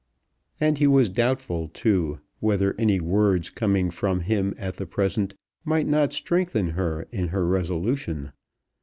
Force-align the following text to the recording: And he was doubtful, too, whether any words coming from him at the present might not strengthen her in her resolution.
And 0.59 0.79
he 0.79 0.87
was 0.87 1.09
doubtful, 1.09 1.67
too, 1.67 2.21
whether 2.39 2.73
any 2.79 2.99
words 2.99 3.51
coming 3.51 3.91
from 3.91 4.21
him 4.21 4.55
at 4.57 4.77
the 4.77 4.87
present 4.87 5.35
might 5.63 5.85
not 5.85 6.11
strengthen 6.11 6.69
her 6.69 7.03
in 7.11 7.27
her 7.27 7.45
resolution. 7.45 8.31